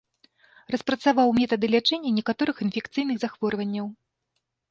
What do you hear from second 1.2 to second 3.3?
метады лячэння некаторых інфекцыйных